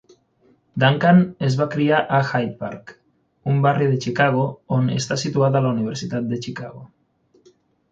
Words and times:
Duncan 0.83 1.19
es 1.47 1.57
va 1.59 1.67
criar 1.75 1.99
a 2.19 2.21
Hyde 2.29 2.55
Park, 2.63 2.95
un 3.53 3.61
barri 3.67 3.91
de 3.93 4.01
Chicago 4.07 4.47
on 4.81 4.91
està 4.97 5.21
situada 5.27 5.65
la 5.69 5.77
Universitat 5.77 6.29
de 6.35 6.43
Chicago. 6.49 6.85